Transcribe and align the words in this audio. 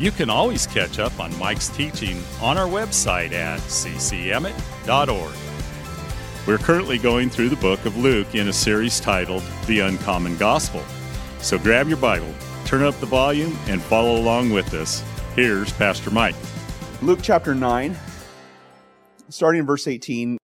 you 0.00 0.10
can 0.10 0.30
always 0.30 0.66
catch 0.66 0.98
up 0.98 1.20
on 1.20 1.38
Mike's 1.38 1.68
teaching 1.68 2.22
on 2.40 2.56
our 2.56 2.66
website 2.66 3.32
at 3.32 3.60
ccemmett.org. 3.60 5.34
We're 6.46 6.56
currently 6.56 6.96
going 6.96 7.28
through 7.28 7.50
the 7.50 7.56
book 7.56 7.84
of 7.84 7.98
Luke 7.98 8.34
in 8.34 8.48
a 8.48 8.52
series 8.52 8.98
titled 8.98 9.42
The 9.66 9.80
Uncommon 9.80 10.38
Gospel. 10.38 10.82
So 11.40 11.58
grab 11.58 11.86
your 11.86 11.98
Bible, 11.98 12.32
turn 12.64 12.82
up 12.82 12.98
the 12.98 13.04
volume, 13.04 13.54
and 13.66 13.82
follow 13.82 14.16
along 14.16 14.50
with 14.50 14.72
us. 14.72 15.04
Here's 15.36 15.70
Pastor 15.74 16.10
Mike. 16.10 16.34
Luke 17.02 17.20
chapter 17.22 17.54
9, 17.54 17.94
starting 19.28 19.60
in 19.60 19.66
verse 19.66 19.86
18. 19.86 20.38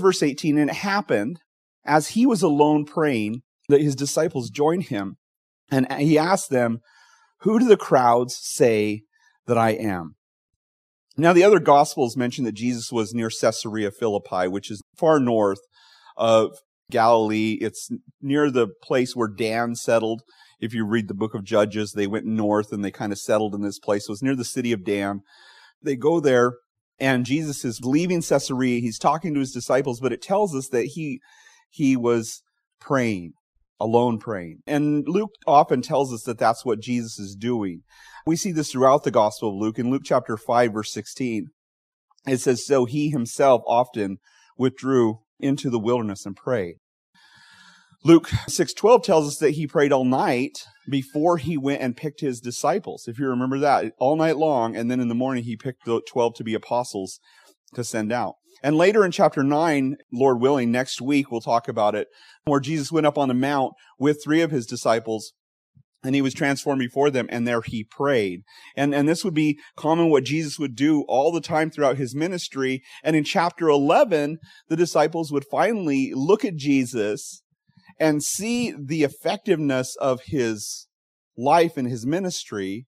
Verse 0.00 0.22
18, 0.22 0.56
and 0.56 0.70
it 0.70 0.76
happened 0.76 1.40
as 1.84 2.08
he 2.08 2.24
was 2.24 2.40
alone 2.40 2.86
praying 2.86 3.42
that 3.68 3.82
his 3.82 3.94
disciples 3.94 4.48
joined 4.48 4.84
him, 4.84 5.18
and 5.70 5.86
he 5.92 6.16
asked 6.16 6.48
them, 6.48 6.80
who 7.40 7.58
do 7.58 7.66
the 7.66 7.76
crowds 7.76 8.38
say 8.40 9.02
that 9.46 9.58
I 9.58 9.70
am? 9.70 10.14
Now, 11.16 11.32
the 11.32 11.44
other 11.44 11.60
Gospels 11.60 12.16
mention 12.16 12.44
that 12.44 12.52
Jesus 12.52 12.92
was 12.92 13.12
near 13.12 13.30
Caesarea 13.30 13.90
Philippi, 13.90 14.48
which 14.48 14.70
is 14.70 14.80
far 14.96 15.18
north 15.18 15.60
of 16.16 16.56
Galilee. 16.90 17.58
It's 17.60 17.90
near 18.20 18.50
the 18.50 18.68
place 18.82 19.16
where 19.16 19.28
Dan 19.28 19.74
settled. 19.74 20.22
If 20.60 20.74
you 20.74 20.86
read 20.86 21.08
the 21.08 21.14
book 21.14 21.34
of 21.34 21.44
Judges, 21.44 21.92
they 21.92 22.06
went 22.06 22.26
north 22.26 22.72
and 22.72 22.84
they 22.84 22.90
kind 22.90 23.12
of 23.12 23.18
settled 23.18 23.54
in 23.54 23.62
this 23.62 23.78
place. 23.78 24.04
It 24.04 24.12
was 24.12 24.22
near 24.22 24.36
the 24.36 24.44
city 24.44 24.72
of 24.72 24.84
Dan. 24.84 25.20
They 25.82 25.96
go 25.96 26.20
there 26.20 26.54
and 26.98 27.24
Jesus 27.24 27.64
is 27.64 27.80
leaving 27.82 28.22
Caesarea. 28.22 28.80
He's 28.80 28.98
talking 28.98 29.32
to 29.32 29.40
his 29.40 29.52
disciples, 29.52 30.00
but 30.00 30.12
it 30.12 30.20
tells 30.20 30.54
us 30.54 30.68
that 30.68 30.84
he, 30.84 31.20
he 31.70 31.96
was 31.96 32.42
praying 32.78 33.32
alone 33.80 34.18
praying. 34.18 34.60
And 34.66 35.08
Luke 35.08 35.30
often 35.46 35.82
tells 35.82 36.12
us 36.12 36.22
that 36.24 36.38
that's 36.38 36.64
what 36.64 36.80
Jesus 36.80 37.18
is 37.18 37.34
doing. 37.34 37.82
We 38.26 38.36
see 38.36 38.52
this 38.52 38.72
throughout 38.72 39.04
the 39.04 39.10
Gospel 39.10 39.50
of 39.50 39.56
Luke. 39.56 39.78
In 39.78 39.90
Luke 39.90 40.02
chapter 40.04 40.36
5, 40.36 40.72
verse 40.72 40.92
16, 40.92 41.46
it 42.26 42.38
says, 42.38 42.66
So 42.66 42.84
he 42.84 43.10
himself 43.10 43.62
often 43.66 44.18
withdrew 44.58 45.20
into 45.38 45.70
the 45.70 45.78
wilderness 45.78 46.26
and 46.26 46.36
prayed. 46.36 46.76
Luke 48.02 48.28
6:12 48.48 49.04
tells 49.04 49.28
us 49.28 49.36
that 49.38 49.52
he 49.52 49.66
prayed 49.66 49.92
all 49.92 50.06
night 50.06 50.64
before 50.88 51.36
he 51.36 51.58
went 51.58 51.82
and 51.82 51.96
picked 51.96 52.20
his 52.20 52.40
disciples. 52.40 53.06
If 53.06 53.18
you 53.18 53.28
remember 53.28 53.58
that, 53.58 53.92
all 53.98 54.16
night 54.16 54.38
long 54.38 54.74
and 54.74 54.90
then 54.90 55.00
in 55.00 55.08
the 55.08 55.14
morning 55.14 55.44
he 55.44 55.54
picked 55.54 55.84
the 55.84 56.00
12 56.08 56.34
to 56.36 56.44
be 56.44 56.54
apostles 56.54 57.20
to 57.74 57.84
send 57.84 58.10
out. 58.10 58.36
And 58.62 58.76
later 58.76 59.04
in 59.04 59.10
chapter 59.10 59.42
9, 59.42 59.96
Lord 60.12 60.40
willing, 60.40 60.70
next 60.70 61.00
week 61.00 61.30
we'll 61.30 61.40
talk 61.40 61.68
about 61.68 61.94
it, 61.94 62.08
where 62.44 62.60
Jesus 62.60 62.92
went 62.92 63.06
up 63.06 63.18
on 63.18 63.28
the 63.28 63.34
mount 63.34 63.72
with 63.98 64.22
three 64.22 64.42
of 64.42 64.50
his 64.50 64.66
disciples 64.66 65.32
and 66.02 66.14
he 66.14 66.22
was 66.22 66.34
transformed 66.34 66.80
before 66.80 67.10
them 67.10 67.26
and 67.30 67.46
there 67.46 67.60
he 67.62 67.84
prayed. 67.84 68.42
And, 68.76 68.94
and 68.94 69.08
this 69.08 69.24
would 69.24 69.34
be 69.34 69.58
common 69.76 70.08
what 70.08 70.24
Jesus 70.24 70.58
would 70.58 70.74
do 70.74 71.04
all 71.08 71.30
the 71.32 71.40
time 71.40 71.70
throughout 71.70 71.96
his 71.96 72.14
ministry. 72.14 72.82
And 73.02 73.14
in 73.14 73.24
chapter 73.24 73.68
11, 73.68 74.38
the 74.68 74.76
disciples 74.76 75.30
would 75.32 75.44
finally 75.50 76.12
look 76.14 76.44
at 76.44 76.56
Jesus 76.56 77.42
and 77.98 78.22
see 78.22 78.72
the 78.72 79.02
effectiveness 79.02 79.94
of 79.96 80.22
his 80.26 80.86
life 81.36 81.76
and 81.76 81.88
his 81.88 82.06
ministry. 82.06 82.86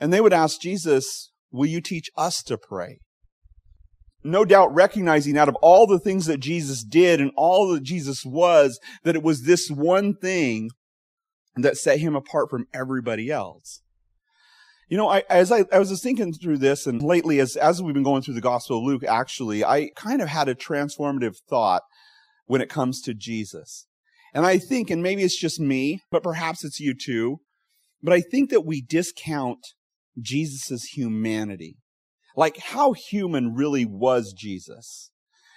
And 0.00 0.12
they 0.12 0.20
would 0.20 0.32
ask 0.32 0.60
Jesus, 0.60 1.30
will 1.52 1.66
you 1.66 1.80
teach 1.80 2.10
us 2.16 2.42
to 2.44 2.58
pray? 2.58 2.98
No 4.24 4.44
doubt 4.44 4.74
recognizing 4.74 5.36
out 5.36 5.48
of 5.48 5.56
all 5.56 5.86
the 5.86 5.98
things 5.98 6.26
that 6.26 6.40
Jesus 6.40 6.82
did 6.82 7.20
and 7.20 7.30
all 7.36 7.68
that 7.68 7.82
Jesus 7.82 8.24
was, 8.24 8.80
that 9.04 9.14
it 9.14 9.22
was 9.22 9.42
this 9.42 9.70
one 9.70 10.14
thing 10.14 10.70
that 11.56 11.76
set 11.76 12.00
him 12.00 12.16
apart 12.16 12.50
from 12.50 12.66
everybody 12.72 13.30
else. 13.30 13.82
You 14.88 14.96
know, 14.96 15.08
I, 15.08 15.24
as 15.28 15.52
I, 15.52 15.64
I 15.72 15.78
was 15.78 16.02
thinking 16.02 16.32
through 16.32 16.58
this 16.58 16.86
and 16.86 17.02
lately 17.02 17.38
as, 17.38 17.56
as 17.56 17.82
we've 17.82 17.94
been 17.94 18.02
going 18.02 18.22
through 18.22 18.34
the 18.34 18.40
Gospel 18.40 18.78
of 18.78 18.84
Luke, 18.84 19.04
actually, 19.04 19.64
I 19.64 19.90
kind 19.94 20.20
of 20.20 20.28
had 20.28 20.48
a 20.48 20.54
transformative 20.54 21.36
thought 21.48 21.82
when 22.46 22.60
it 22.60 22.68
comes 22.68 23.00
to 23.02 23.14
Jesus. 23.14 23.86
And 24.32 24.44
I 24.44 24.58
think, 24.58 24.90
and 24.90 25.02
maybe 25.02 25.22
it's 25.22 25.38
just 25.38 25.60
me, 25.60 26.00
but 26.10 26.22
perhaps 26.22 26.64
it's 26.64 26.80
you 26.80 26.94
too, 26.94 27.38
but 28.02 28.12
I 28.12 28.20
think 28.20 28.50
that 28.50 28.66
we 28.66 28.82
discount 28.82 29.60
Jesus' 30.20 30.84
humanity 30.94 31.76
like 32.36 32.58
how 32.58 32.92
human 32.92 33.54
really 33.54 33.84
was 33.84 34.32
Jesus. 34.32 35.10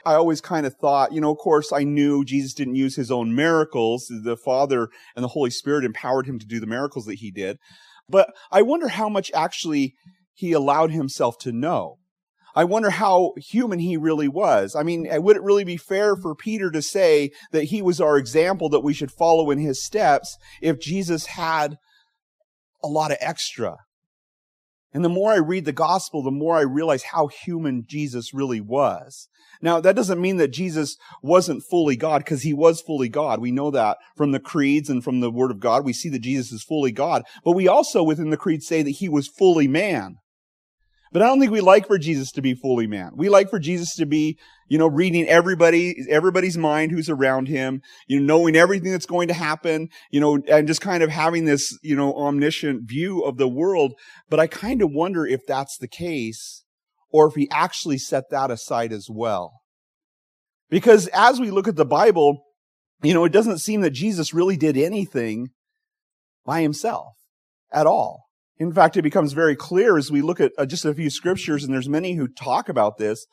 I 0.06 0.14
always 0.14 0.40
kind 0.40 0.66
of 0.66 0.76
thought, 0.76 1.12
you 1.12 1.20
know, 1.20 1.32
of 1.32 1.38
course, 1.38 1.74
I 1.74 1.84
knew 1.84 2.24
Jesus 2.24 2.54
didn't 2.54 2.76
use 2.76 2.96
his 2.96 3.12
own 3.12 3.36
miracles. 3.36 4.10
The 4.10 4.38
Father 4.38 4.88
and 5.16 5.24
the 5.24 5.30
Holy 5.30 5.50
Spirit 5.50 5.84
empowered 5.84 6.28
him 6.28 6.40
to 6.40 6.46
do 6.46 6.60
the 6.60 6.68
miracles 6.68 7.06
that 7.06 7.16
he 7.16 7.32
did. 7.32 7.58
But 8.08 8.34
I 8.52 8.62
wonder 8.62 8.88
how 8.88 9.10
much 9.10 9.32
actually 9.34 9.96
he 10.34 10.54
allowed 10.54 10.92
himself 10.92 11.38
to 11.40 11.52
know. 11.52 11.98
I 12.56 12.64
wonder 12.64 12.90
how 12.90 13.34
human 13.38 13.80
he 13.80 13.98
really 13.98 14.28
was. 14.28 14.76
I 14.76 14.84
mean, 14.84 15.08
would 15.12 15.36
it 15.36 15.44
really 15.44 15.66
be 15.66 15.78
fair 15.78 16.16
for 16.16 16.34
Peter 16.36 16.72
to 16.72 16.82
say 16.82 17.32
that 17.52 17.66
he 17.66 17.82
was 17.82 18.00
our 18.00 18.18
example 18.18 18.70
that 18.70 18.80
we 18.80 18.94
should 18.94 19.12
follow 19.12 19.52
in 19.52 19.60
his 19.60 19.84
steps 19.84 20.38
if 20.62 20.80
Jesus 20.80 21.26
had 21.26 21.78
a 22.84 22.88
lot 22.88 23.12
of 23.12 23.18
extra? 23.20 23.76
And 24.98 25.06
the 25.06 25.10
more 25.10 25.32
I 25.32 25.38
read 25.38 25.66
the 25.66 25.72
gospel, 25.72 26.24
the 26.24 26.32
more 26.32 26.58
I 26.58 26.62
realize 26.62 27.04
how 27.04 27.28
human 27.28 27.84
Jesus 27.86 28.34
really 28.34 28.60
was. 28.60 29.28
Now, 29.62 29.80
that 29.80 29.96
doesn't 29.96 30.20
mean 30.20 30.38
that 30.38 30.48
Jesus 30.48 30.98
wasn't 31.22 31.62
fully 31.62 31.96
God, 31.96 32.24
because 32.24 32.42
he 32.42 32.52
was 32.52 32.82
fully 32.82 33.08
God. 33.08 33.40
We 33.40 33.52
know 33.52 33.70
that 33.70 34.00
from 34.16 34.32
the 34.32 34.40
creeds 34.40 34.90
and 34.90 35.04
from 35.04 35.20
the 35.20 35.30
word 35.30 35.52
of 35.52 35.60
God. 35.60 35.86
We 35.86 35.94
see 35.94 36.10
that 36.10 36.24
Jesus 36.24 36.52
is 36.52 36.64
fully 36.64 36.92
God. 36.92 37.22
But 37.46 37.52
we 37.52 37.68
also, 37.68 38.02
within 38.02 38.32
the 38.32 38.38
creed, 38.38 38.64
say 38.64 38.82
that 38.82 38.90
he 38.90 39.08
was 39.08 39.28
fully 39.28 39.68
man. 39.68 40.18
But 41.18 41.24
I 41.24 41.30
don't 41.30 41.40
think 41.40 41.52
we 41.52 41.62
like 41.62 41.88
for 41.88 41.98
Jesus 41.98 42.32
to 42.34 42.44
be 42.44 42.54
fully 42.54 42.86
man. 42.86 43.14
We 43.16 43.28
like 43.28 43.50
for 43.50 43.58
Jesus 43.58 43.96
to 43.96 44.06
be, 44.06 44.38
you 44.68 44.78
know, 44.78 44.86
reading 44.86 45.28
everybody, 45.28 46.06
everybody's 46.12 46.60
mind 46.60 46.92
who's 46.92 47.10
around 47.10 47.48
him, 47.48 47.82
you 48.06 48.20
know, 48.20 48.38
knowing 48.38 48.56
everything 48.56 48.92
that's 48.92 49.08
going 49.08 49.28
to 49.30 49.34
happen, 49.34 49.90
you 50.12 50.20
know, 50.20 50.38
and 50.48 50.68
just 50.68 50.80
kind 50.80 51.02
of 51.02 51.10
having 51.10 51.46
this, 51.46 51.76
you 51.82 51.96
know, 51.96 52.14
omniscient 52.14 52.88
view 52.88 53.24
of 53.24 53.38
the 53.38 53.48
world. 53.48 53.96
But 54.30 54.40
I 54.40 54.46
kind 54.46 54.84
of 54.84 54.92
wonder 54.92 55.26
if 55.26 55.42
that's 55.48 55.76
the 55.80 55.88
case 55.88 56.64
or 57.10 57.28
if 57.28 57.34
he 57.34 57.50
actually 57.50 57.98
set 57.98 58.30
that 58.30 58.52
aside 58.52 58.94
as 58.94 59.08
well. 59.10 59.62
Because 60.70 61.08
as 61.08 61.40
we 61.40 61.50
look 61.50 61.68
at 61.68 61.78
the 61.78 61.84
Bible, 61.84 62.44
you 63.02 63.16
know, 63.16 63.26
it 63.26 63.32
doesn't 63.32 63.58
seem 63.58 63.82
that 63.82 63.90
Jesus 63.90 64.36
really 64.36 64.56
did 64.56 64.78
anything 64.78 65.50
by 66.46 66.62
himself 66.62 67.16
at 67.74 67.88
all. 67.88 68.27
In 68.60 68.74
fact, 68.74 68.98
it 68.98 69.04
becomes 69.04 69.34
very 69.34 69.56
clear 69.56 69.98
as 69.98 70.12
we 70.12 70.22
look 70.22 70.40
at 70.40 70.52
uh, 70.58 70.66
just 70.66 70.86
a 70.86 70.94
few 70.94 71.10
scriptures, 71.10 71.64
and 71.64 71.74
there's 71.74 71.90
many 71.90 72.16
who 72.16 72.28
talk 72.28 72.70
about 72.70 72.98
this. 72.98 73.28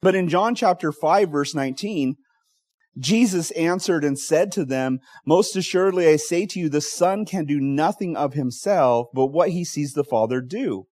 But 0.00 0.14
in 0.14 0.28
John 0.28 0.54
chapter 0.54 0.92
5, 0.92 1.30
verse 1.30 1.54
19, 1.54 2.16
Jesus 2.96 3.50
answered 3.52 4.04
and 4.04 4.18
said 4.18 4.52
to 4.52 4.64
them, 4.64 5.00
Most 5.26 5.56
assuredly 5.56 6.06
I 6.06 6.16
say 6.16 6.46
to 6.46 6.60
you, 6.60 6.68
the 6.68 6.80
Son 6.80 7.24
can 7.24 7.44
do 7.44 7.60
nothing 7.60 8.16
of 8.16 8.34
himself, 8.34 9.08
but 9.12 9.26
what 9.26 9.50
he 9.50 9.64
sees 9.64 9.92
the 9.92 10.04
Father 10.04 10.40
do. 10.40 10.86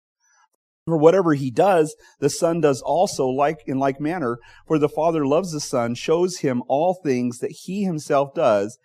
For 0.85 0.97
whatever 0.97 1.33
he 1.33 1.49
does, 1.49 1.95
the 2.19 2.29
Son 2.29 2.61
does 2.61 2.81
also 2.81 3.27
like 3.27 3.63
in 3.65 3.79
like 3.79 3.99
manner. 3.99 4.37
For 4.67 4.77
the 4.77 4.89
Father 4.89 5.25
loves 5.25 5.51
the 5.51 5.59
Son, 5.59 5.95
shows 5.95 6.39
him 6.39 6.63
all 6.67 6.93
things 6.93 7.39
that 7.39 7.51
he 7.63 7.83
himself 7.83 8.33
does, 8.35 8.77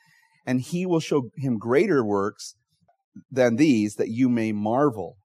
and 0.46 0.60
he 0.60 0.86
will 0.86 1.00
show 1.00 1.30
him 1.36 1.58
greater 1.58 2.04
works 2.04 2.54
than 3.30 3.56
these 3.56 3.94
that 3.96 4.08
you 4.08 4.28
may 4.28 4.52
marvel. 4.52 5.16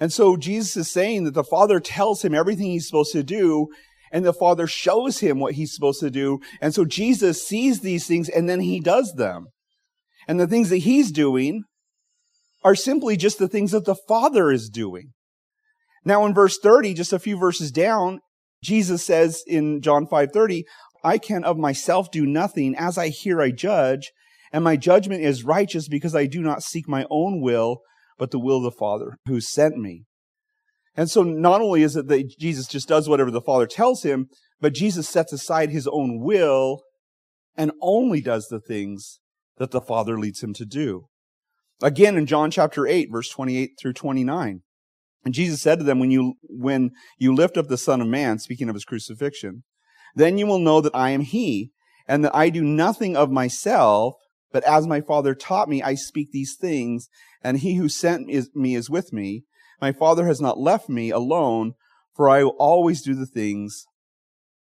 And 0.00 0.12
so 0.12 0.36
Jesus 0.36 0.76
is 0.76 0.90
saying 0.90 1.24
that 1.24 1.34
the 1.34 1.44
Father 1.44 1.80
tells 1.80 2.24
him 2.24 2.34
everything 2.34 2.66
he's 2.66 2.86
supposed 2.86 3.12
to 3.12 3.22
do, 3.22 3.68
and 4.12 4.24
the 4.24 4.32
Father 4.32 4.66
shows 4.66 5.20
him 5.20 5.38
what 5.38 5.54
he's 5.54 5.74
supposed 5.74 6.00
to 6.00 6.10
do. 6.10 6.40
And 6.60 6.74
so 6.74 6.84
Jesus 6.84 7.46
sees 7.46 7.80
these 7.80 8.06
things 8.06 8.28
and 8.28 8.48
then 8.48 8.60
he 8.60 8.80
does 8.80 9.14
them. 9.14 9.48
And 10.26 10.38
the 10.38 10.46
things 10.46 10.70
that 10.70 10.78
he's 10.78 11.10
doing 11.10 11.64
are 12.64 12.74
simply 12.74 13.16
just 13.16 13.38
the 13.38 13.48
things 13.48 13.72
that 13.72 13.84
the 13.84 13.96
Father 14.08 14.50
is 14.50 14.68
doing. 14.68 15.12
Now 16.04 16.24
in 16.26 16.34
verse 16.34 16.58
30, 16.62 16.94
just 16.94 17.12
a 17.12 17.18
few 17.18 17.38
verses 17.38 17.70
down, 17.70 18.20
Jesus 18.62 19.04
says 19.04 19.42
in 19.46 19.80
John 19.80 20.06
5:30, 20.06 20.64
I 21.04 21.18
can 21.18 21.44
of 21.44 21.58
myself 21.58 22.10
do 22.10 22.26
nothing. 22.26 22.74
As 22.76 22.98
I 22.98 23.08
hear, 23.08 23.40
I 23.40 23.50
judge 23.50 24.10
and 24.52 24.64
my 24.64 24.76
judgment 24.76 25.22
is 25.22 25.44
righteous 25.44 25.88
because 25.88 26.14
I 26.14 26.26
do 26.26 26.40
not 26.40 26.62
seek 26.62 26.88
my 26.88 27.06
own 27.10 27.40
will, 27.40 27.78
but 28.18 28.30
the 28.30 28.38
will 28.38 28.58
of 28.58 28.62
the 28.64 28.70
Father 28.70 29.18
who 29.26 29.40
sent 29.40 29.76
me. 29.76 30.04
And 30.96 31.08
so 31.08 31.22
not 31.22 31.60
only 31.60 31.82
is 31.82 31.96
it 31.96 32.08
that 32.08 32.36
Jesus 32.38 32.66
just 32.66 32.88
does 32.88 33.08
whatever 33.08 33.30
the 33.30 33.40
Father 33.40 33.66
tells 33.66 34.02
him, 34.02 34.26
but 34.60 34.74
Jesus 34.74 35.08
sets 35.08 35.32
aside 35.32 35.70
his 35.70 35.86
own 35.86 36.18
will 36.20 36.82
and 37.56 37.72
only 37.80 38.20
does 38.20 38.48
the 38.48 38.60
things 38.60 39.20
that 39.58 39.70
the 39.70 39.80
Father 39.80 40.18
leads 40.18 40.42
him 40.42 40.54
to 40.54 40.64
do. 40.64 41.06
Again, 41.82 42.16
in 42.16 42.26
John 42.26 42.50
chapter 42.50 42.86
8, 42.86 43.08
verse 43.12 43.28
28 43.28 43.70
through 43.80 43.92
29. 43.92 44.62
And 45.24 45.34
Jesus 45.34 45.60
said 45.60 45.78
to 45.78 45.84
them, 45.84 45.98
when 45.98 46.10
you, 46.10 46.34
when 46.42 46.90
you 47.18 47.34
lift 47.34 47.56
up 47.56 47.68
the 47.68 47.76
Son 47.76 48.00
of 48.00 48.08
Man, 48.08 48.38
speaking 48.38 48.68
of 48.68 48.74
his 48.74 48.84
crucifixion, 48.84 49.64
then 50.14 50.38
you 50.38 50.46
will 50.46 50.58
know 50.58 50.80
that 50.80 50.94
I 50.94 51.10
am 51.10 51.20
he, 51.20 51.70
and 52.06 52.24
that 52.24 52.34
I 52.34 52.50
do 52.50 52.62
nothing 52.62 53.16
of 53.16 53.30
myself, 53.30 54.14
but 54.52 54.64
as 54.64 54.86
my 54.86 55.00
Father 55.00 55.34
taught 55.34 55.68
me, 55.68 55.82
I 55.82 55.94
speak 55.94 56.30
these 56.32 56.56
things, 56.58 57.08
and 57.42 57.58
he 57.58 57.74
who 57.74 57.88
sent 57.88 58.26
me 58.26 58.74
is 58.74 58.90
with 58.90 59.12
me. 59.12 59.44
My 59.80 59.92
Father 59.92 60.26
has 60.26 60.40
not 60.40 60.58
left 60.58 60.88
me 60.88 61.10
alone, 61.10 61.74
for 62.14 62.28
I 62.28 62.42
will 62.42 62.56
always 62.58 63.02
do 63.02 63.14
the 63.14 63.26
things 63.26 63.84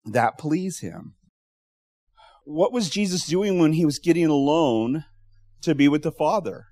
that 0.06 0.38
please 0.38 0.80
him. 0.80 1.16
What 2.46 2.72
was 2.72 2.90
Jesus 2.90 3.26
doing 3.26 3.60
when 3.60 3.74
he 3.74 3.86
was 3.86 4.00
getting 4.00 4.28
alone 4.28 5.06
to 5.62 5.76
be 5.76 5.88
with 5.88 6.04
the 6.04 6.12
Father? 6.12 6.66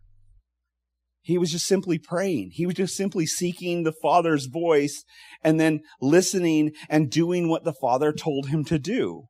He 1.21 1.37
was 1.37 1.51
just 1.51 1.65
simply 1.65 1.97
praying. 1.97 2.51
He 2.53 2.65
was 2.65 2.75
just 2.75 2.95
simply 2.95 3.25
seeking 3.25 3.83
the 3.83 3.93
Father's 4.01 4.45
voice 4.45 5.03
and 5.41 5.59
then 5.59 5.81
listening 6.01 6.73
and 6.89 7.09
doing 7.09 7.47
what 7.47 7.63
the 7.63 7.73
Father 7.73 8.11
told 8.11 8.49
him 8.49 8.65
to 8.65 8.77
do. 8.77 9.25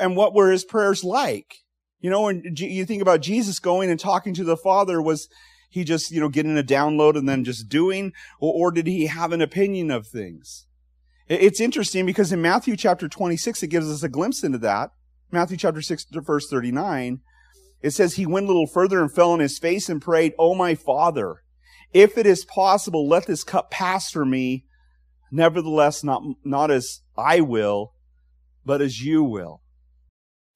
And 0.00 0.16
what 0.16 0.34
were 0.34 0.50
his 0.50 0.64
prayers 0.64 1.04
like? 1.04 1.54
You 2.00 2.10
know, 2.10 2.22
when 2.22 2.54
you 2.56 2.84
think 2.84 3.02
about 3.02 3.20
Jesus 3.22 3.58
going 3.58 3.90
and 3.90 3.98
talking 3.98 4.34
to 4.34 4.44
the 4.44 4.56
Father, 4.56 5.00
was 5.00 5.28
he 5.70 5.84
just, 5.84 6.10
you 6.10 6.20
know, 6.20 6.28
getting 6.28 6.58
a 6.58 6.62
download 6.62 7.16
and 7.16 7.28
then 7.28 7.44
just 7.44 7.68
doing, 7.68 8.12
or, 8.40 8.52
or 8.68 8.70
did 8.70 8.86
he 8.86 9.06
have 9.06 9.32
an 9.32 9.40
opinion 9.40 9.90
of 9.90 10.06
things? 10.06 10.66
It's 11.28 11.60
interesting 11.60 12.06
because 12.06 12.32
in 12.32 12.40
Matthew 12.40 12.76
chapter 12.76 13.08
26, 13.08 13.62
it 13.62 13.68
gives 13.68 13.90
us 13.90 14.02
a 14.02 14.08
glimpse 14.08 14.44
into 14.44 14.58
that. 14.58 14.90
Matthew 15.32 15.56
chapter 15.56 15.82
6, 15.82 16.06
verse 16.12 16.48
39. 16.48 17.20
It 17.82 17.90
says, 17.90 18.14
He 18.14 18.26
went 18.26 18.44
a 18.44 18.48
little 18.48 18.66
further 18.66 19.00
and 19.00 19.12
fell 19.12 19.32
on 19.32 19.40
his 19.40 19.58
face 19.58 19.88
and 19.88 20.00
prayed, 20.00 20.34
Oh, 20.38 20.54
my 20.54 20.74
Father, 20.74 21.42
if 21.92 22.16
it 22.16 22.26
is 22.26 22.44
possible, 22.44 23.08
let 23.08 23.26
this 23.26 23.42
cup 23.42 23.70
pass 23.70 24.10
from 24.10 24.30
me. 24.30 24.64
Nevertheless, 25.32 26.04
not, 26.04 26.22
not 26.44 26.70
as 26.70 27.00
I 27.16 27.40
will, 27.40 27.92
but 28.64 28.80
as 28.80 29.04
you 29.04 29.24
will. 29.24 29.62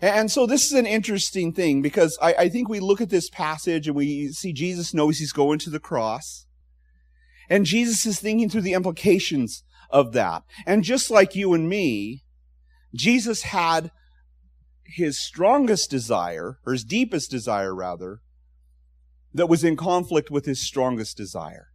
And 0.00 0.30
so 0.30 0.46
this 0.46 0.64
is 0.64 0.72
an 0.72 0.86
interesting 0.86 1.52
thing 1.52 1.82
because 1.82 2.18
I, 2.22 2.34
I, 2.34 2.48
think 2.48 2.68
we 2.68 2.80
look 2.80 3.02
at 3.02 3.10
this 3.10 3.28
passage 3.28 3.86
and 3.86 3.94
we 3.94 4.28
see 4.28 4.52
Jesus 4.52 4.94
knows 4.94 5.18
he's 5.18 5.32
going 5.32 5.58
to 5.60 5.70
the 5.70 5.78
cross. 5.78 6.46
And 7.50 7.66
Jesus 7.66 8.06
is 8.06 8.18
thinking 8.18 8.48
through 8.48 8.62
the 8.62 8.72
implications 8.72 9.62
of 9.90 10.12
that. 10.12 10.44
And 10.66 10.84
just 10.84 11.10
like 11.10 11.34
you 11.34 11.52
and 11.52 11.68
me, 11.68 12.22
Jesus 12.94 13.42
had 13.42 13.90
his 14.84 15.20
strongest 15.20 15.90
desire, 15.90 16.58
or 16.66 16.72
his 16.72 16.84
deepest 16.84 17.30
desire 17.30 17.74
rather, 17.74 18.20
that 19.34 19.48
was 19.48 19.62
in 19.62 19.76
conflict 19.76 20.30
with 20.30 20.46
his 20.46 20.66
strongest 20.66 21.16
desire. 21.16 21.68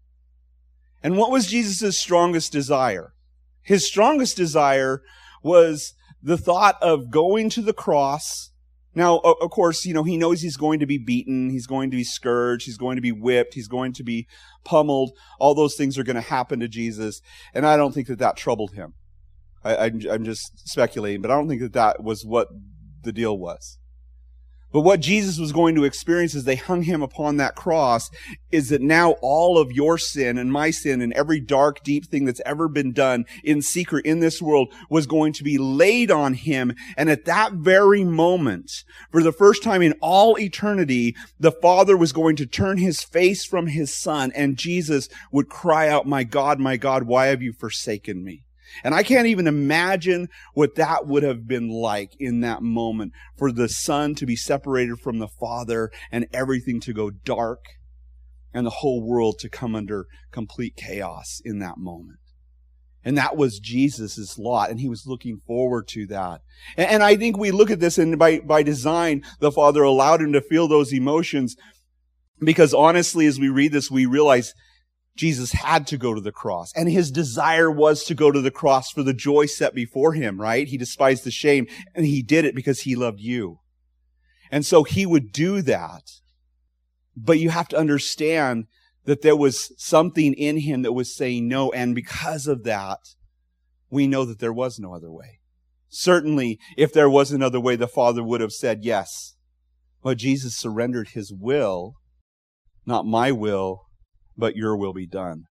And 1.03 1.17
what 1.17 1.31
was 1.31 1.47
Jesus' 1.47 1.99
strongest 1.99 2.51
desire? 2.51 3.13
His 3.61 3.87
strongest 3.87 4.35
desire 4.35 5.01
was 5.43 5.93
the 6.25 6.37
thought 6.39 6.81
of 6.81 7.11
going 7.11 7.49
to 7.51 7.61
the 7.61 7.71
cross. 7.71 8.51
Now, 8.95 9.19
of 9.19 9.51
course, 9.51 9.85
you 9.85 9.93
know, 9.93 10.03
he 10.03 10.17
knows 10.17 10.41
he's 10.41 10.57
going 10.57 10.79
to 10.79 10.85
be 10.87 10.97
beaten. 10.97 11.51
He's 11.51 11.67
going 11.67 11.91
to 11.91 11.97
be 11.97 12.03
scourged. 12.03 12.65
He's 12.65 12.77
going 12.77 12.95
to 12.95 13.01
be 13.01 13.11
whipped. 13.11 13.53
He's 13.53 13.67
going 13.67 13.93
to 13.93 14.03
be 14.03 14.25
pummeled. 14.63 15.11
All 15.39 15.53
those 15.53 15.75
things 15.75 15.99
are 15.99 16.03
going 16.03 16.15
to 16.15 16.21
happen 16.21 16.59
to 16.61 16.67
Jesus. 16.67 17.21
And 17.53 17.65
I 17.65 17.77
don't 17.77 17.93
think 17.93 18.07
that 18.07 18.19
that 18.19 18.37
troubled 18.37 18.73
him. 18.73 18.93
I, 19.63 19.87
am 19.87 20.23
just 20.23 20.67
speculating, 20.67 21.21
but 21.21 21.29
I 21.29 21.35
don't 21.35 21.47
think 21.47 21.61
that 21.61 21.73
that 21.73 22.03
was 22.03 22.23
what 22.25 22.47
the 23.03 23.11
deal 23.11 23.37
was. 23.37 23.77
But 24.75 24.81
what 24.81 24.99
Jesus 24.99 25.39
was 25.39 25.53
going 25.53 25.73
to 25.75 25.85
experience 25.85 26.35
as 26.35 26.43
they 26.43 26.57
hung 26.57 26.81
him 26.81 27.01
upon 27.01 27.37
that 27.37 27.55
cross 27.55 28.11
is 28.51 28.67
that 28.67 28.81
now 28.81 29.11
all 29.21 29.57
of 29.57 29.71
your 29.71 29.97
sin 29.97 30.37
and 30.37 30.51
my 30.51 30.69
sin 30.69 30.99
and 30.99 31.13
every 31.13 31.39
dark, 31.39 31.81
deep 31.81 32.07
thing 32.07 32.25
that's 32.25 32.41
ever 32.45 32.67
been 32.67 32.91
done 32.91 33.23
in 33.41 33.61
secret 33.61 34.05
in 34.05 34.19
this 34.19 34.41
world 34.41 34.73
was 34.89 35.07
going 35.07 35.31
to 35.31 35.45
be 35.45 35.57
laid 35.57 36.11
on 36.11 36.33
him. 36.33 36.75
And 36.97 37.09
at 37.09 37.23
that 37.23 37.53
very 37.53 38.03
moment, 38.03 38.83
for 39.13 39.23
the 39.23 39.31
first 39.31 39.63
time 39.63 39.81
in 39.81 39.93
all 40.01 40.37
eternity, 40.37 41.15
the 41.39 41.53
Father 41.53 41.95
was 41.95 42.11
going 42.11 42.35
to 42.35 42.45
turn 42.45 42.77
his 42.77 43.01
face 43.01 43.45
from 43.45 43.67
his 43.67 43.95
Son 43.95 44.29
and 44.35 44.57
Jesus 44.57 45.07
would 45.31 45.47
cry 45.47 45.87
out, 45.87 46.05
my 46.05 46.25
God, 46.25 46.59
my 46.59 46.75
God, 46.75 47.03
why 47.03 47.27
have 47.27 47.41
you 47.41 47.53
forsaken 47.53 48.25
me? 48.25 48.44
And 48.83 48.93
I 48.93 49.03
can't 49.03 49.27
even 49.27 49.47
imagine 49.47 50.29
what 50.53 50.75
that 50.75 51.07
would 51.07 51.23
have 51.23 51.47
been 51.47 51.69
like 51.69 52.15
in 52.19 52.41
that 52.41 52.61
moment 52.61 53.13
for 53.37 53.51
the 53.51 53.69
son 53.69 54.15
to 54.15 54.25
be 54.25 54.35
separated 54.35 54.99
from 54.99 55.19
the 55.19 55.27
father 55.27 55.91
and 56.11 56.27
everything 56.33 56.79
to 56.81 56.93
go 56.93 57.09
dark 57.09 57.65
and 58.53 58.65
the 58.65 58.71
whole 58.71 59.05
world 59.05 59.37
to 59.39 59.49
come 59.49 59.75
under 59.75 60.07
complete 60.31 60.75
chaos 60.75 61.41
in 61.43 61.59
that 61.59 61.77
moment. 61.77 62.19
And 63.03 63.17
that 63.19 63.37
was 63.37 63.59
Jesus' 63.59 64.39
lot, 64.39 64.71
and 64.71 64.79
he 64.79 64.89
was 64.89 65.05
looking 65.05 65.39
forward 65.45 65.87
to 65.89 66.07
that. 66.07 66.41
And, 66.75 66.89
and, 66.89 67.03
I 67.03 67.15
think 67.15 67.37
we 67.37 67.51
look 67.51 67.69
at 67.69 67.79
this, 67.79 67.99
and 67.99 68.17
by, 68.17 68.39
by 68.39 68.63
design, 68.63 69.23
the 69.39 69.51
Father 69.51 69.83
allowed 69.83 70.21
him 70.21 70.33
to 70.33 70.41
feel 70.41 70.67
those 70.67 70.91
emotions, 70.91 71.55
because 72.39 72.73
honestly, 72.73 73.27
as 73.27 73.39
we 73.39 73.47
read 73.47 73.73
this, 73.73 73.91
we 73.91 74.07
realize 74.07 74.55
Jesus 75.15 75.53
had 75.53 75.87
to 75.87 75.97
go 75.97 76.13
to 76.13 76.21
the 76.21 76.31
cross 76.31 76.71
and 76.75 76.89
his 76.89 77.09
desire 77.09 77.71
was 77.71 78.03
to 78.05 78.13
go 78.13 78.31
to 78.31 78.41
the 78.41 78.51
cross 78.51 78.91
for 78.91 79.01
the 79.01 79.13
joy 79.13 79.45
set 79.45 79.73
before 79.73 80.13
him, 80.13 80.41
right? 80.41 80.67
He 80.67 80.77
despised 80.77 81.23
the 81.23 81.31
shame 81.31 81.67
and 81.93 82.05
he 82.05 82.21
did 82.21 82.43
it 82.43 82.55
because 82.55 82.81
he 82.81 82.95
loved 82.95 83.21
you. 83.21 83.59
And 84.51 84.65
so 84.65 84.83
he 84.83 85.05
would 85.05 85.31
do 85.31 85.61
that. 85.61 86.03
But 87.15 87.39
you 87.39 87.49
have 87.49 87.69
to 87.69 87.77
understand 87.77 88.65
that 89.05 89.21
there 89.21 89.35
was 89.35 89.71
something 89.77 90.33
in 90.33 90.57
him 90.57 90.81
that 90.81 90.93
was 90.93 91.15
saying 91.15 91.47
no. 91.47 91.71
And 91.71 91.95
because 91.95 92.47
of 92.47 92.63
that, 92.63 92.99
we 93.89 94.07
know 94.07 94.25
that 94.25 94.39
there 94.39 94.53
was 94.53 94.79
no 94.79 94.93
other 94.93 95.11
way. 95.11 95.39
Certainly, 95.87 96.59
if 96.75 96.91
there 96.91 97.09
was 97.09 97.31
another 97.31 97.59
way, 97.59 97.75
the 97.75 97.87
Father 97.87 98.23
would 98.23 98.41
have 98.41 98.51
said 98.51 98.83
yes. 98.83 99.35
But 100.03 100.17
Jesus 100.17 100.57
surrendered 100.57 101.09
his 101.09 101.31
will, 101.31 101.95
not 102.85 103.05
my 103.05 103.31
will, 103.31 103.84
but 104.37 104.55
your 104.55 104.75
will 104.75 104.93
be 104.93 105.07
done. 105.07 105.43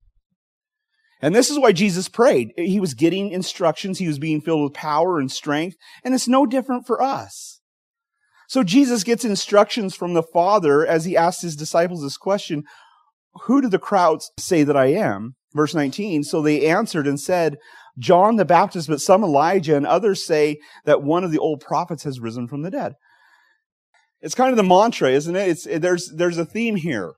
And 1.21 1.35
this 1.35 1.49
is 1.49 1.59
why 1.59 1.73
Jesus 1.73 2.09
prayed. 2.09 2.53
He 2.57 2.79
was 2.79 2.93
getting 2.93 3.31
instructions. 3.31 3.99
He 3.99 4.07
was 4.07 4.19
being 4.19 4.41
filled 4.41 4.63
with 4.63 4.75
power 4.75 5.19
and 5.19 5.33
strength. 5.33 5.77
And 6.05 6.13
it's 6.13 6.29
no 6.29 6.45
different 6.45 6.87
for 6.87 7.01
us. 7.01 7.61
So 8.49 8.63
Jesus 8.63 9.05
gets 9.05 9.25
instructions 9.25 9.95
from 9.95 10.13
the 10.13 10.23
Father 10.23 10.87
as 10.87 11.07
he 11.07 11.17
asks 11.17 11.43
his 11.43 11.57
disciples 11.57 12.03
this 12.03 12.19
question, 12.19 12.65
who 13.45 13.63
do 13.63 13.69
the 13.69 13.79
crowds 13.79 14.31
say 14.39 14.65
that 14.65 14.77
I 14.77 14.87
am? 14.87 15.35
Verse 15.55 15.75
19. 15.75 16.25
So 16.25 16.43
they 16.43 16.67
answered 16.67 17.07
and 17.07 17.19
said, 17.19 17.57
John 17.99 18.37
the 18.37 18.45
Baptist, 18.45 18.89
but 18.89 19.01
some 19.01 19.25
Elijah 19.25 19.77
and 19.77 19.87
others 19.87 20.27
say 20.27 20.59
that 20.85 21.03
one 21.03 21.25
of 21.25 21.31
the 21.31 21.39
old 21.39 21.61
prophets 21.61 22.05
has 22.05 22.21
risen 22.21 22.49
from 22.49 22.63
the 22.63 22.71
dead. 22.71 22.95
It's 24.21 24.35
kind 24.35 24.51
of 24.51 24.57
the 24.57 24.63
mantra, 24.63 25.11
isn't 25.11 25.37
it? 25.37 25.49
It's, 25.49 25.65
there's, 25.65 26.13
there's 26.15 26.39
a 26.39 26.45
theme 26.45 26.77
here. 26.77 27.15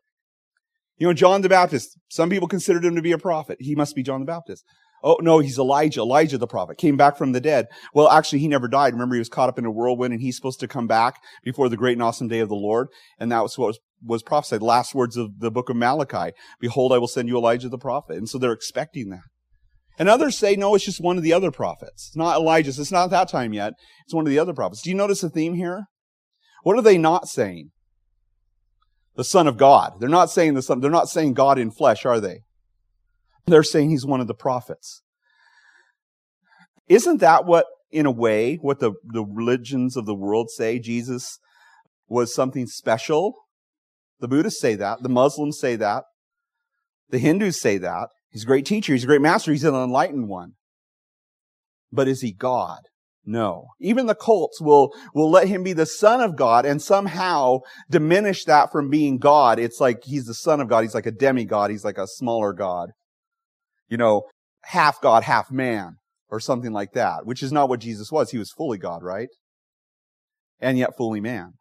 You 0.98 1.06
know, 1.06 1.12
John 1.12 1.42
the 1.42 1.48
Baptist, 1.48 1.98
some 2.08 2.30
people 2.30 2.48
considered 2.48 2.84
him 2.84 2.94
to 2.96 3.02
be 3.02 3.12
a 3.12 3.18
prophet. 3.18 3.58
He 3.60 3.74
must 3.74 3.94
be 3.94 4.02
John 4.02 4.20
the 4.20 4.26
Baptist. 4.26 4.64
Oh, 5.02 5.18
no, 5.20 5.40
he's 5.40 5.58
Elijah. 5.58 6.00
Elijah 6.00 6.38
the 6.38 6.46
prophet 6.46 6.78
came 6.78 6.96
back 6.96 7.16
from 7.16 7.32
the 7.32 7.40
dead. 7.40 7.66
Well, 7.94 8.08
actually, 8.08 8.38
he 8.38 8.48
never 8.48 8.66
died. 8.66 8.94
Remember, 8.94 9.14
he 9.14 9.20
was 9.20 9.28
caught 9.28 9.48
up 9.48 9.58
in 9.58 9.66
a 9.66 9.70
whirlwind 9.70 10.14
and 10.14 10.22
he's 10.22 10.36
supposed 10.36 10.58
to 10.60 10.68
come 10.68 10.86
back 10.86 11.20
before 11.44 11.68
the 11.68 11.76
great 11.76 11.92
and 11.92 12.02
awesome 12.02 12.28
day 12.28 12.40
of 12.40 12.48
the 12.48 12.54
Lord. 12.54 12.88
And 13.18 13.30
that 13.30 13.42
was 13.42 13.58
what 13.58 13.68
was, 13.68 13.78
was 14.02 14.22
prophesied. 14.22 14.62
Last 14.62 14.94
words 14.94 15.16
of 15.16 15.38
the 15.38 15.50
book 15.50 15.68
of 15.68 15.76
Malachi. 15.76 16.32
Behold, 16.60 16.92
I 16.92 16.98
will 16.98 17.08
send 17.08 17.28
you 17.28 17.36
Elijah 17.36 17.68
the 17.68 17.78
prophet. 17.78 18.16
And 18.16 18.28
so 18.28 18.38
they're 18.38 18.52
expecting 18.52 19.10
that. 19.10 19.24
And 19.98 20.08
others 20.08 20.36
say, 20.36 20.56
no, 20.56 20.74
it's 20.74 20.84
just 20.84 21.00
one 21.00 21.16
of 21.16 21.22
the 21.22 21.32
other 21.32 21.50
prophets. 21.50 22.08
It's 22.08 22.16
not 22.16 22.38
Elijah. 22.38 22.70
It's 22.70 22.90
not 22.90 23.10
that 23.10 23.28
time 23.28 23.52
yet. 23.52 23.74
It's 24.06 24.14
one 24.14 24.26
of 24.26 24.30
the 24.30 24.38
other 24.38 24.54
prophets. 24.54 24.82
Do 24.82 24.90
you 24.90 24.96
notice 24.96 25.22
a 25.22 25.28
theme 25.28 25.54
here? 25.54 25.86
What 26.62 26.76
are 26.76 26.82
they 26.82 26.98
not 26.98 27.28
saying? 27.28 27.70
The 29.16 29.24
Son 29.24 29.46
of 29.46 29.56
God. 29.56 29.94
They're 29.98 30.08
not 30.08 30.30
saying 30.30 30.54
the 30.54 30.62
Son, 30.62 30.80
they're 30.80 30.90
not 30.90 31.08
saying 31.08 31.34
God 31.34 31.58
in 31.58 31.70
flesh, 31.70 32.04
are 32.04 32.20
they? 32.20 32.40
They're 33.46 33.62
saying 33.62 33.90
he's 33.90 34.06
one 34.06 34.20
of 34.20 34.26
the 34.26 34.34
prophets. 34.34 35.02
Isn't 36.88 37.20
that 37.20 37.46
what, 37.46 37.66
in 37.90 38.06
a 38.06 38.10
way, 38.10 38.56
what 38.60 38.80
the, 38.80 38.92
the 39.04 39.24
religions 39.24 39.96
of 39.96 40.06
the 40.06 40.14
world 40.14 40.50
say? 40.50 40.78
Jesus 40.78 41.38
was 42.08 42.34
something 42.34 42.66
special? 42.66 43.34
The 44.20 44.28
Buddhists 44.28 44.60
say 44.60 44.74
that. 44.76 45.02
The 45.02 45.08
Muslims 45.08 45.58
say 45.58 45.76
that. 45.76 46.04
The 47.10 47.18
Hindus 47.18 47.60
say 47.60 47.78
that. 47.78 48.08
He's 48.30 48.42
a 48.42 48.46
great 48.46 48.66
teacher. 48.66 48.92
He's 48.92 49.04
a 49.04 49.08
great 49.08 49.20
master. 49.20 49.52
He's 49.52 49.64
an 49.64 49.74
enlightened 49.74 50.28
one. 50.28 50.52
But 51.92 52.08
is 52.08 52.20
he 52.20 52.32
God? 52.32 52.80
No. 53.26 53.66
Even 53.80 54.06
the 54.06 54.14
cults 54.14 54.60
will, 54.60 54.94
will 55.12 55.28
let 55.30 55.48
him 55.48 55.64
be 55.64 55.72
the 55.72 55.84
son 55.84 56.20
of 56.20 56.36
God 56.36 56.64
and 56.64 56.80
somehow 56.80 57.58
diminish 57.90 58.44
that 58.44 58.70
from 58.70 58.88
being 58.88 59.18
God. 59.18 59.58
It's 59.58 59.80
like 59.80 60.04
he's 60.04 60.26
the 60.26 60.34
son 60.34 60.60
of 60.60 60.68
God. 60.68 60.82
He's 60.82 60.94
like 60.94 61.06
a 61.06 61.10
demigod. 61.10 61.70
He's 61.70 61.84
like 61.84 61.98
a 61.98 62.06
smaller 62.06 62.52
God. 62.52 62.90
you 63.88 63.96
know, 63.96 64.22
half 64.64 65.00
God, 65.00 65.22
half 65.24 65.50
man, 65.50 65.96
or 66.28 66.40
something 66.40 66.72
like 66.72 66.92
that, 66.92 67.24
which 67.24 67.42
is 67.42 67.52
not 67.52 67.68
what 67.68 67.80
Jesus 67.80 68.10
was. 68.10 68.30
He 68.30 68.38
was 68.38 68.50
fully 68.50 68.78
God, 68.78 69.02
right? 69.02 69.28
And 70.60 70.78
yet 70.78 70.96
fully 70.96 71.20
man. 71.20 71.52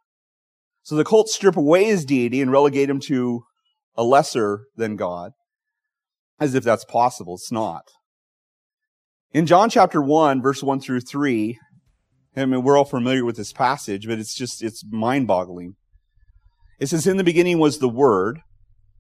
So 0.84 0.96
the 0.96 1.06
cults 1.06 1.34
strip 1.34 1.58
away 1.58 1.86
his 1.86 2.06
deity 2.06 2.42
and 2.42 2.52
relegate 2.52 2.90
him 2.90 3.00
to 3.02 3.44
a 3.96 4.04
lesser 4.04 4.66
than 4.76 4.96
God, 4.96 5.32
as 6.40 6.54
if 6.54 6.64
that's 6.64 6.86
possible. 6.86 7.36
It's 7.36 7.52
not. 7.52 7.84
In 9.36 9.46
John 9.46 9.70
chapter 9.70 10.02
1, 10.02 10.42
verse 10.42 10.64
1 10.64 10.80
through 10.80 11.02
3, 11.02 11.60
I 12.38 12.46
mean, 12.46 12.64
we're 12.64 12.78
all 12.78 12.86
familiar 12.86 13.26
with 13.26 13.36
this 13.36 13.52
passage, 13.52 14.08
but 14.08 14.18
it's 14.18 14.34
just, 14.34 14.64
it's 14.64 14.86
mind 14.90 15.28
boggling. 15.28 15.76
It 16.80 16.88
says, 16.88 17.06
In 17.06 17.18
the 17.18 17.24
beginning 17.26 17.60
was 17.60 17.80
the 17.80 17.90
Word, 17.90 18.40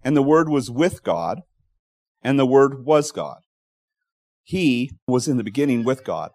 and 0.03 0.13
the 0.13 0.21
Word 0.21 0.49
was 0.49 0.69
with 0.69 1.03
God, 1.03 1.39
and 2.21 2.37
the 2.37 2.45
Word 2.45 2.83
was 2.83 3.13
God. 3.13 3.37
He 4.43 4.91
was 5.07 5.29
in 5.29 5.37
the 5.37 5.43
beginning 5.45 5.85
with 5.85 6.03
God. 6.03 6.31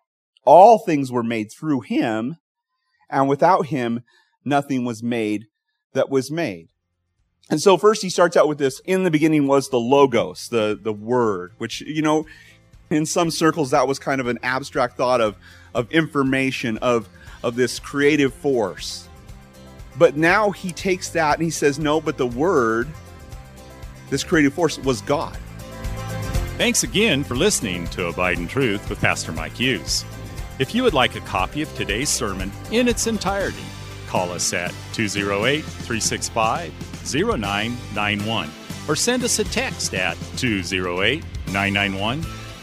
All 0.47 0.79
things 0.79 1.13
were 1.13 1.23
made 1.23 1.49
through 1.53 1.83
him, 1.83 2.39
and 3.11 3.29
without 3.29 3.67
him, 3.67 4.01
nothing 4.47 4.87
was 4.87 5.03
made 5.03 5.45
that 5.93 6.09
was 6.09 6.31
made. 6.31 6.69
And 7.51 7.61
so 7.61 7.77
first 7.77 8.01
he 8.01 8.09
starts 8.09 8.37
out 8.37 8.49
with 8.49 8.57
this, 8.57 8.81
in 8.87 9.03
the 9.03 9.11
beginning 9.11 9.47
was 9.47 9.69
the 9.69 9.81
logos, 9.81 10.49
the, 10.49 10.79
the 10.81 10.93
word, 10.93 11.53
which, 11.59 11.83
you 11.83 12.01
know, 12.01 12.25
in 12.91 13.07
some 13.07 13.31
circles 13.31 13.71
that 13.71 13.87
was 13.87 14.01
kind 14.01 14.21
of 14.21 14.27
an 14.27 14.39
abstract 14.43 14.97
thought 14.97 15.21
of, 15.21 15.37
of 15.75 15.91
information, 15.93 16.77
of, 16.79 17.09
of 17.45 17.55
this 17.55 17.79
creative 17.79 18.35
force. 18.35 19.09
But 19.97 20.17
now 20.17 20.51
he 20.51 20.73
takes 20.73 21.11
that 21.11 21.35
and 21.35 21.45
he 21.45 21.51
says, 21.51 21.79
no, 21.79 22.01
but 22.01 22.19
the 22.19 22.27
word, 22.27 22.89
this 24.09 24.25
creative 24.25 24.53
force 24.53 24.79
was 24.79 25.03
God. 25.03 25.37
Thanks 26.59 26.83
again 26.83 27.23
for 27.23 27.37
listening 27.37 27.87
to 27.89 28.09
Abide 28.09 28.39
in 28.39 28.49
Truth 28.49 28.91
with 28.91 29.01
Pastor 29.01 29.31
Mike 29.31 29.55
Hughes. 29.55 30.05
If 30.59 30.75
you 30.75 30.83
would 30.83 30.93
like 30.93 31.15
a 31.15 31.21
copy 31.21 31.63
of 31.63 31.73
today's 31.77 32.09
sermon 32.09 32.51
in 32.73 32.89
its 32.89 33.07
entirety, 33.07 33.65
call 34.09 34.33
us 34.33 34.53
at 34.53 34.75
208 34.93 35.63
365 35.63 36.73
0991 37.15 38.51
or 38.89 38.97
send 38.97 39.23
us 39.23 39.39
a 39.39 39.45
text 39.45 39.95
at 39.95 40.19
208 40.37 41.25
991 41.47 42.27